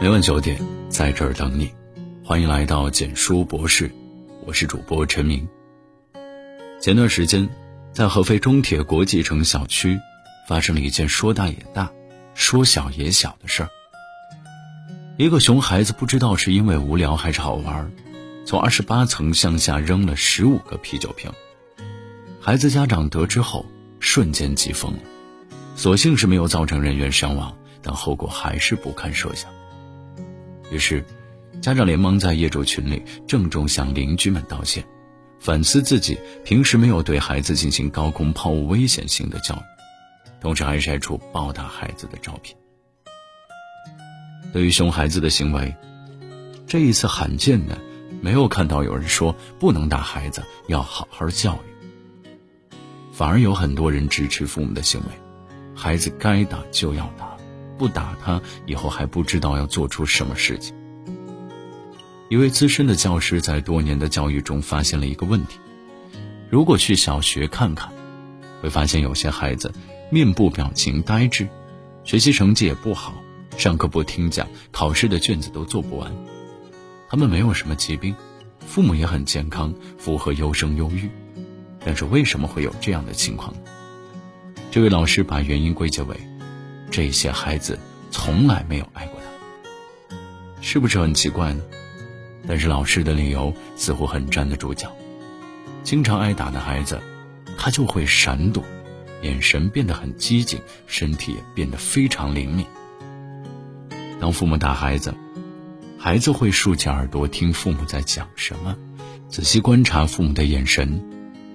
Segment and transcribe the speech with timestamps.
[0.00, 1.72] 每晚九点，在这儿等你。
[2.24, 3.90] 欢迎来到简书博士，
[4.44, 5.48] 我是主播陈明。
[6.80, 7.48] 前段时间，
[7.92, 9.98] 在合肥中铁国际城小区，
[10.48, 11.90] 发生了一件说大也大，
[12.34, 13.68] 说小也小的事儿。
[15.16, 17.90] 一个熊孩子不知道是因为无聊还是好玩，
[18.44, 21.30] 从二十八层向下扔了十五个啤酒瓶。
[22.40, 23.64] 孩子家长得知后，
[24.00, 24.98] 瞬间急疯了，
[25.76, 29.50] 所幸是没有造成人员伤亡，但后果还是不堪设想。
[30.70, 31.04] 于是，
[31.60, 34.84] 家长连忙在业主群里郑重向邻居们道歉，
[35.38, 39.60] 反思自己平时没有对孩子进行高空抛物危险性的教育，
[40.40, 42.56] 同时还晒出暴打孩子的照片。
[44.52, 45.74] 对于熊孩子的行为，
[46.66, 47.78] 这一次罕见的
[48.20, 52.74] 没有看到有人说不能打孩子，要好好教育，
[53.12, 55.06] 反而有很多人支持父母的行为，
[55.74, 57.33] 孩子该打就要打。
[57.76, 60.74] 不打他，以后还不知道要做出什么事情。
[62.30, 65.58] 一位资深的教师在多年的教育中发现了一个问题：
[66.50, 67.92] 如果去小学看看，
[68.62, 69.72] 会发现有些孩子
[70.10, 71.48] 面部表情呆滞，
[72.02, 73.14] 学习成绩也不好，
[73.56, 76.10] 上课不听讲，考试的卷子都做不完。
[77.08, 78.14] 他们没有什么疾病，
[78.66, 81.08] 父母也很健康，符合优生优育。
[81.84, 83.54] 但是为什么会有这样的情况？
[84.70, 86.18] 这位老师把原因归结为。
[86.96, 87.76] 这些孩子
[88.12, 89.18] 从来没有爱过
[90.08, 90.14] 他，
[90.60, 91.60] 是不是很奇怪呢？
[92.46, 94.94] 但是老师的理由似乎很站得住脚。
[95.82, 97.00] 经常挨打的孩子，
[97.58, 98.62] 他就会闪躲，
[99.22, 102.64] 眼神变得很机警，身体也变得非常灵敏。
[104.20, 105.12] 当父母打孩子，
[105.98, 108.76] 孩子会竖起耳朵听父母在讲什么，
[109.28, 111.02] 仔细观察父母的眼神，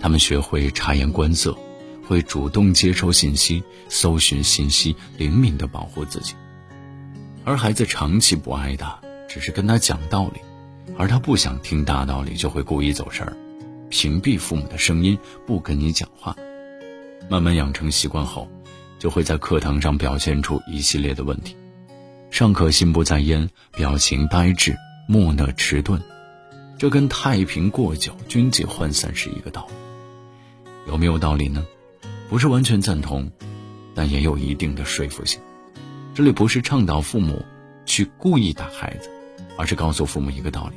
[0.00, 1.58] 他们学会察言观色。
[2.06, 6.34] 会主动接收信息、搜寻信息，灵敏地保护自己。
[7.44, 10.40] 而孩子长期不挨打，只是跟他讲道理，
[10.96, 13.36] 而他不想听大道理，就会故意走神儿，
[13.90, 16.36] 屏蔽父母的声音，不跟你讲话。
[17.28, 18.48] 慢慢养成习惯后，
[18.98, 21.56] 就会在课堂上表现出一系列的问题：
[22.30, 24.76] 上课心不在焉，表情呆滞，
[25.08, 26.00] 木讷迟钝。
[26.78, 30.90] 这跟太平过久、军纪涣散是一个道理。
[30.90, 31.64] 有没有道理呢？
[32.34, 33.30] 不是完全赞同，
[33.94, 35.40] 但也有一定的说服性。
[36.16, 37.44] 这里不是倡导父母
[37.86, 39.08] 去故意打孩子，
[39.56, 40.74] 而是告诉父母一个道理：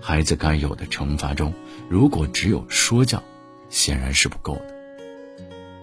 [0.00, 1.54] 孩子该有的惩罚中，
[1.88, 3.22] 如果只有说教，
[3.70, 4.74] 显然是不够的。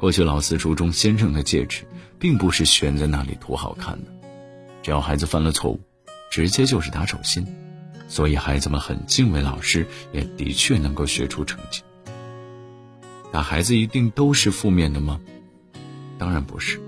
[0.00, 1.84] 过去老四书中先生的戒尺，
[2.18, 4.10] 并不是悬在那里图好看的，
[4.82, 5.80] 只要孩子犯了错误，
[6.28, 7.46] 直接就是打手心，
[8.08, 11.82] 所以孩子们很敬畏老师，也的确能够学出成绩。
[13.34, 15.20] 打孩子一定都是负面的吗？
[16.18, 16.80] 当然不是，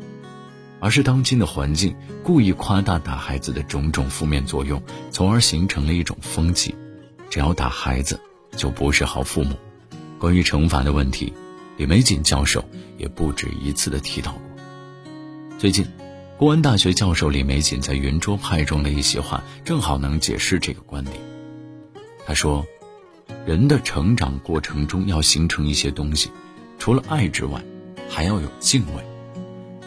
[0.78, 4.80] 而是当今的环境故意夸大打孩子的种种负面作用，
[5.10, 6.72] 从而形成了一种风气：
[7.28, 8.20] 只要打孩子
[8.56, 9.56] 就不是好父母。
[10.20, 11.32] 关于惩罚的问题，
[11.78, 12.64] 李玫瑾教授
[12.96, 14.40] 也不止一次的提到过。
[15.58, 15.84] 最近，
[16.38, 21.16] 公安大学教授李玫瑾在圆桌派中的一席话，正好能解释这个观点。
[22.24, 22.64] 他说。
[23.46, 26.30] 人的成长过程中要形成一些东西，
[26.78, 27.62] 除了爱之外，
[28.08, 29.02] 还要有敬畏。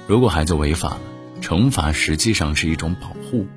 [0.07, 1.01] 如果孩子违法了，
[1.41, 3.47] 惩罚实际上是一种保护，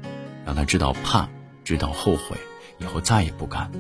[0.44, 1.28] 让他知道怕，
[1.64, 2.36] 知道后悔，
[2.78, 3.78] 以后再也不敢了。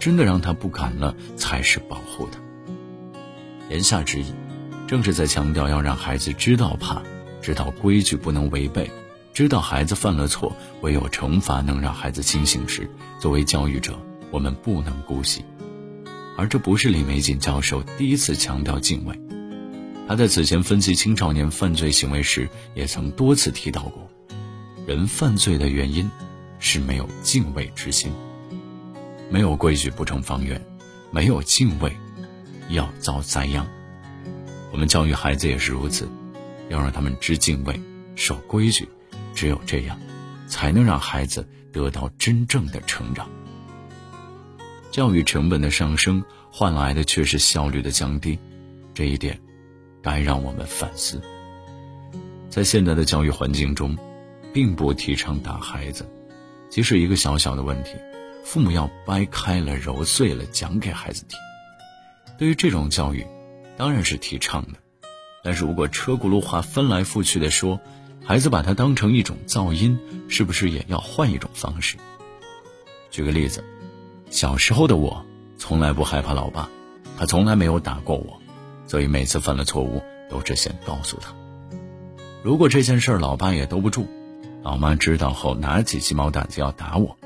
[0.00, 2.38] 真的让他不敢了，才是保护他。
[3.68, 4.32] 言下之意，
[4.86, 7.02] 正是在强调要让孩子知道怕，
[7.42, 8.90] 知道规矩不能违背，
[9.34, 12.88] 知道孩子犯了错，唯有惩罚能让孩子清醒时，
[13.18, 13.98] 作为教育者。
[14.30, 15.44] 我们不能姑息，
[16.36, 19.18] 而这不是李玫瑾教授第一次强调敬畏。
[20.06, 24.08] 他在此前分析青少年犯罪行为时，也曾多次提到过：
[24.86, 26.10] 人犯罪的原因
[26.58, 28.10] 是没有敬畏之心。
[29.30, 30.58] 没有规矩不成方圆，
[31.10, 31.94] 没有敬畏，
[32.70, 33.66] 要遭灾殃。
[34.72, 36.08] 我们教育孩子也是如此，
[36.70, 37.78] 要让他们知敬畏、
[38.14, 38.88] 守规矩，
[39.34, 39.98] 只有这样，
[40.46, 43.28] 才能让孩子得到真正的成长。
[44.90, 48.38] 教育成本的上升换来的却是效率的降低，
[48.94, 49.38] 这一点
[50.02, 51.20] 该让我们反思。
[52.48, 53.96] 在现在的教育环境中，
[54.52, 56.08] 并不提倡打孩子，
[56.70, 57.90] 即使一个小小的问题，
[58.42, 61.38] 父母要掰开了揉碎了讲给孩子听。
[62.38, 63.26] 对于这种教育，
[63.76, 64.78] 当然是提倡的，
[65.44, 67.78] 但是如果车轱辘话翻来覆去的说，
[68.24, 69.98] 孩子把它当成一种噪音，
[70.28, 71.98] 是不是也要换一种方式？
[73.10, 73.62] 举个例子。
[74.30, 75.24] 小时候的我
[75.56, 76.68] 从来不害怕老爸，
[77.16, 78.40] 他从来没有打过我，
[78.86, 81.34] 所以每次犯了错误都是先告诉他。
[82.42, 84.06] 如果这件事老爸也兜不住，
[84.62, 87.16] 老妈知道后拿起鸡毛掸子要打我，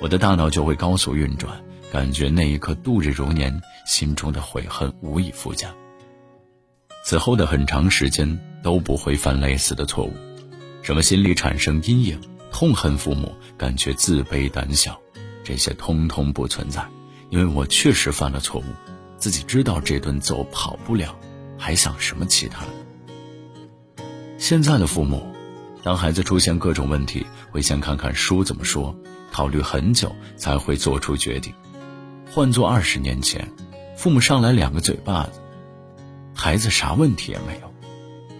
[0.00, 1.62] 我的大脑就会高速运转，
[1.92, 5.72] 感觉那一刻度日如年，心中的悔恨无以复加。
[7.04, 10.12] 此后的很长时间都不会犯类似的错误，
[10.82, 12.20] 什么心里产生阴影、
[12.52, 15.00] 痛恨父母、感觉自卑胆小，
[15.48, 16.86] 这些通通不存在，
[17.30, 18.64] 因为我确实犯了错误，
[19.16, 21.18] 自己知道这顿揍跑不了，
[21.56, 24.04] 还想什么其他的？
[24.36, 25.26] 现在的父母。
[25.82, 28.94] 当孩子出现各种问题，会先看看书怎么说，
[29.32, 31.54] 考虑很久才会做出决定。
[32.30, 33.50] 换做二十年前，
[33.96, 35.40] 父母上来两个嘴巴子，
[36.34, 37.72] 孩子啥问题也没有。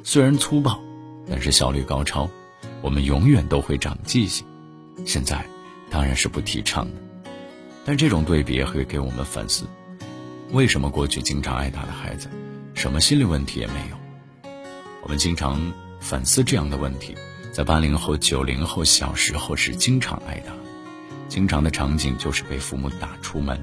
[0.04, 0.78] 虽然粗暴，
[1.26, 2.28] 但是效率高超。
[2.82, 4.46] 我们永远都会长记性。
[5.06, 5.46] 现在
[5.90, 7.30] 当然是不提倡的，
[7.84, 9.66] 但这种对比也会给我们反思：
[10.52, 12.28] 为什么过去经常挨打的孩子，
[12.74, 14.50] 什么心理问题也没有？
[15.02, 17.16] 我们经常反思这样的问题。
[17.50, 20.52] 在八零后、九零后小时候是经常挨打，
[21.28, 23.58] 经常的场景就是被父母打出门，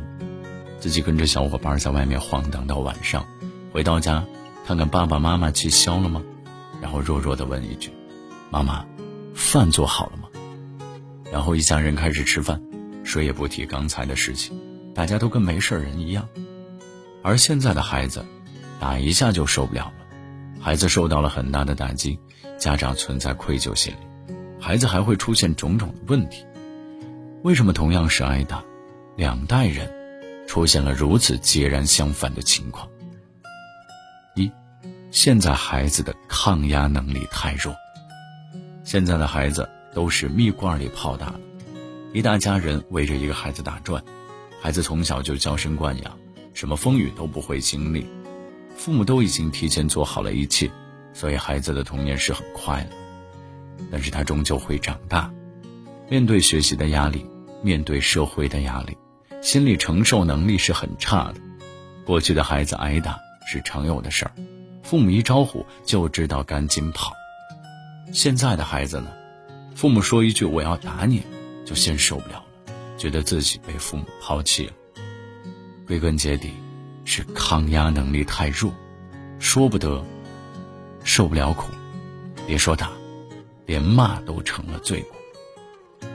[0.79, 3.25] 自己跟着小伙伴在外面晃荡到晚上，
[3.71, 4.25] 回到家
[4.65, 6.21] 看看爸爸妈妈气消了吗？
[6.81, 7.89] 然后弱弱的问一句
[8.51, 8.85] ：“妈妈，
[9.33, 10.24] 饭做好了吗？”
[11.31, 12.61] 然后一家人开始吃饭，
[13.03, 14.59] 谁也不提刚才的事情，
[14.93, 16.27] 大家都跟没事人一样。
[17.23, 18.25] 而现在的孩子，
[18.79, 22.19] 打一下就受不了了，孩子受到了很大的打击。
[22.57, 26.45] 家长存在愧疚心理，孩子还会出现种种的问题。
[27.43, 28.63] 为什么同样是挨打，
[29.17, 29.91] 两代人
[30.47, 32.87] 出现了如此截然相反的情况？
[34.35, 34.49] 一，
[35.11, 37.75] 现在孩子的抗压能力太弱。
[38.85, 41.39] 现在的孩子都是蜜罐里泡大的，
[42.13, 44.03] 一大家人围着一个孩子打转，
[44.61, 46.17] 孩子从小就娇生惯养，
[46.53, 48.05] 什么风雨都不会经历，
[48.75, 50.69] 父母都已经提前做好了一切。
[51.13, 52.89] 所以孩子的童年是很快乐，
[53.89, 55.31] 但是他终究会长大，
[56.09, 57.25] 面对学习的压力，
[57.63, 58.97] 面对社会的压力，
[59.41, 61.35] 心理承受能力是很差的。
[62.05, 63.17] 过去的孩子挨打
[63.47, 64.31] 是常有的事儿，
[64.83, 67.13] 父母一招呼就知道赶紧跑。
[68.11, 69.07] 现在的孩子呢，
[69.75, 71.21] 父母说一句我要打你，
[71.65, 74.73] 就先受不了了，觉得自己被父母抛弃了。
[75.85, 76.51] 归根结底，
[77.03, 78.73] 是抗压能力太弱，
[79.37, 80.03] 说不得。
[81.03, 81.67] 受不了苦，
[82.47, 82.89] 别说打，
[83.67, 86.09] 连骂都成了罪过。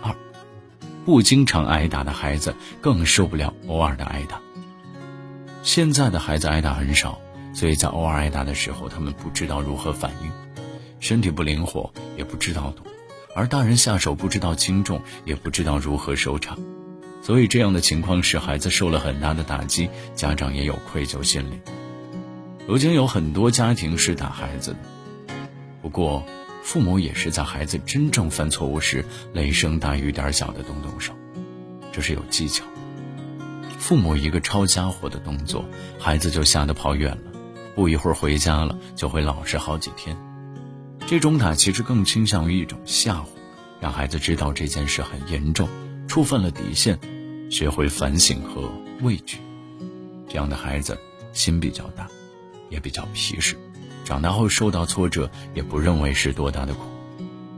[0.00, 0.14] 二，
[1.04, 4.40] 不经常挨打的孩子更受不了偶尔的挨打。
[5.64, 7.18] 现在的孩子挨打很少，
[7.52, 10.30] 所以在偶尔挨打的时候，他们不知道如何反应，
[11.00, 12.84] 身体不灵活，也不知道躲；
[13.36, 16.58] 而大人下手不知道轻重，也不知道如何收场，
[17.20, 21.60] 所以这样的情况使孩子受了很大的打击，家长也有愧疚心理。
[22.66, 25.34] 如今有很多家庭是打孩子的，
[25.82, 26.24] 不过
[26.62, 29.04] 父母也是在孩子真正犯错误时，
[29.34, 31.12] 雷声大雨点小的动动手，
[31.92, 32.64] 这是有技巧。
[33.78, 35.62] 父母一个抄家伙的动作，
[35.98, 37.32] 孩子就吓得跑远了，
[37.74, 40.16] 不一会儿回家了就会老实好几天。
[41.06, 43.26] 这种打其实更倾向于一种吓唬，
[43.80, 45.68] 让孩子知道这件事很严重，
[46.08, 46.98] 触犯了底线，
[47.48, 48.68] 学会反省和
[49.02, 49.38] 畏惧。
[50.28, 50.98] 这样的孩子
[51.32, 52.08] 心比较大。
[52.68, 53.56] 也比较皮实，
[54.04, 56.80] 长大后受到挫折也不认为是多大的苦，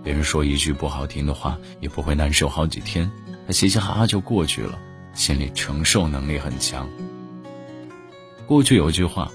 [0.04, 3.10] 别人说一句不好听的话也不会难受好几天，
[3.46, 4.78] 他嘻嘻哈哈就过去了，
[5.14, 6.86] 心理承受能力很强。
[8.46, 9.32] 过去有句话，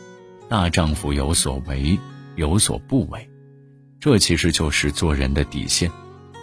[0.48, 1.98] 大丈夫有所为，
[2.36, 3.28] 有所不为，
[4.04, 5.90] 这其实就是做人的底线。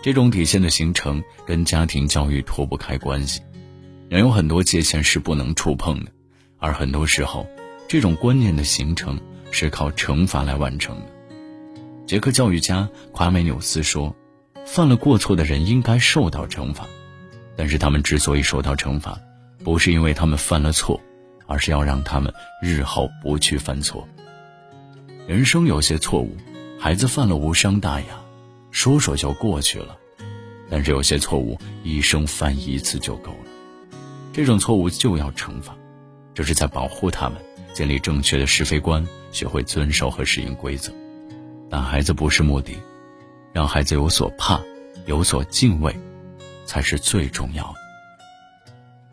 [0.03, 3.43] 这种底线的形成跟家庭教育脱不开关系，
[4.09, 6.11] 人有很多界限是不能触碰的，
[6.59, 7.47] 而很多时候。
[7.87, 11.07] 这种观念的形成是靠惩罚来完成的。
[12.07, 14.17] 捷克教育家夸美纽斯说
[14.65, 16.87] ：“犯了过错的人应该受到惩罚，
[17.59, 19.21] 但是他们之所以受到惩罚，
[19.63, 20.99] 不是因为他们犯了错，
[21.47, 24.09] 而是要让他们日后不去犯错。
[25.27, 26.35] 人生有些错误，
[26.83, 28.07] 孩子犯了无伤大雅，
[28.71, 29.95] 说说就过去了；
[30.71, 33.51] 但是有些错误，一生犯一次就够了，
[34.33, 35.77] 这种错误就要惩罚，
[36.35, 37.39] 这是在保护他们。”
[37.75, 40.91] 建立正确的是非观，学会遵守和适应规则。
[41.69, 42.77] 打孩子不是目的，
[43.53, 44.59] 让孩子有所怕、
[45.05, 45.95] 有所敬畏，
[46.65, 47.75] 才是最重要的。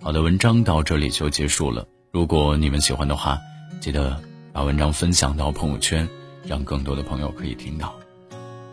[0.01, 1.85] 好的，文章到这里就结束了。
[2.11, 3.37] 如果你们喜欢的话，
[3.81, 4.19] 记得
[4.53, 6.07] 把文章分享到朋友圈，
[6.47, 7.93] 让更多的朋友可以听到。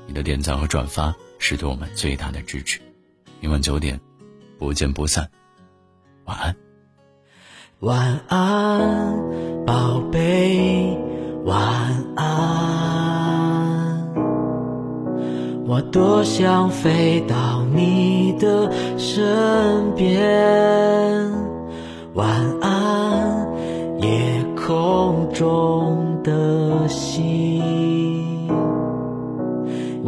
[0.06, 2.80] 你的点赞和转发是对我们最大的支持。
[3.40, 4.00] 明晚九点，
[4.58, 5.28] 不见不散。
[6.24, 6.56] 晚安。
[7.80, 10.96] 晚安，宝贝，
[11.44, 11.56] 晚
[12.16, 12.24] 安。
[15.66, 21.32] 我多想飞到你的身边。
[22.14, 22.28] 晚
[22.60, 26.53] 安，夜空中的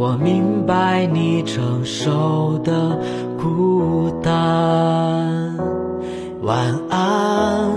[0.07, 2.97] 我明白你承受的
[3.37, 4.31] 孤单。
[6.43, 7.69] 晚安，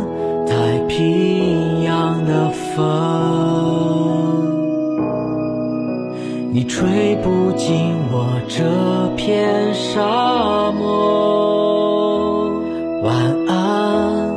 [0.46, 2.78] 太平洋的风。
[6.52, 8.62] 你吹不进我这
[9.16, 12.52] 片沙漠。
[13.02, 13.12] 晚
[13.48, 14.30] 安，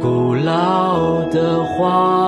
[0.00, 2.19] 古老的花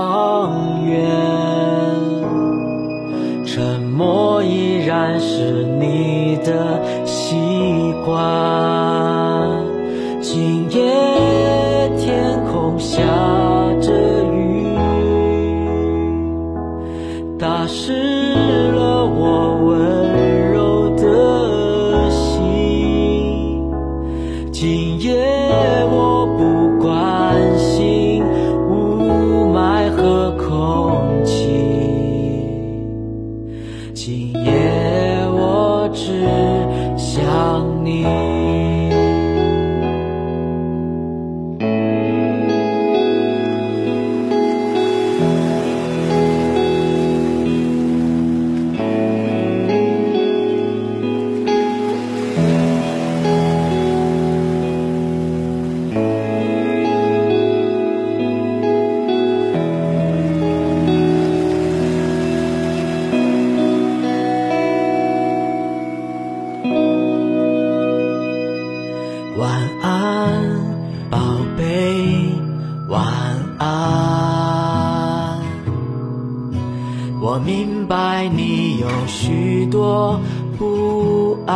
[77.44, 80.20] 明白你有许多
[80.58, 81.54] 不安。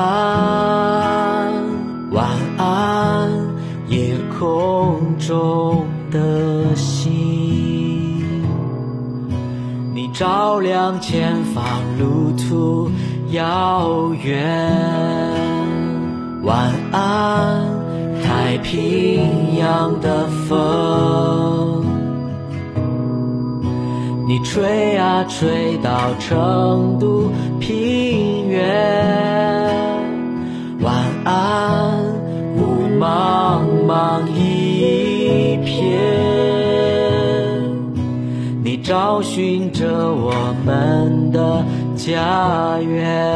[2.10, 2.26] 晚
[2.56, 3.30] 安，
[3.88, 7.12] 夜空中的星，
[9.94, 11.64] 你照亮前方
[11.98, 12.90] 路途
[13.30, 14.72] 遥远。
[16.42, 17.64] 晚安，
[18.24, 20.56] 太平洋的风，
[24.28, 27.30] 你吹啊吹到成都
[27.60, 28.60] 平原。
[30.80, 32.04] 晚安，
[32.56, 36.00] 雾茫茫一片，
[38.64, 40.32] 你找寻着我
[40.64, 41.64] 们的
[41.94, 43.35] 家园。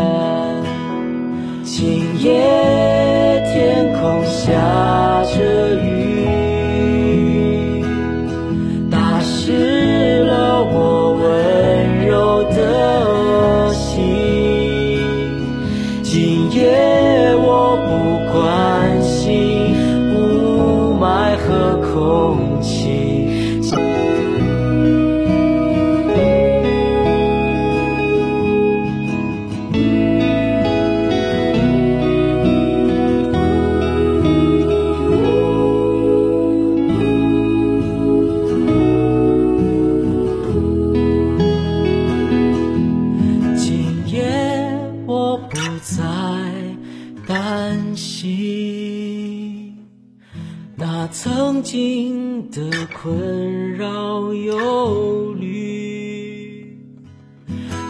[52.50, 52.68] 的
[53.00, 56.76] 困扰忧虑，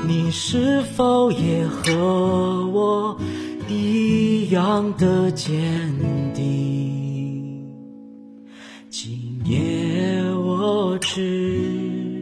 [0.07, 3.19] 你是否也和我
[3.69, 5.59] 一样的坚
[6.35, 7.67] 定？
[8.91, 12.21] 今夜我只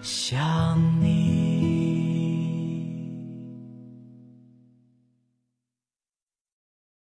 [0.00, 0.91] 想。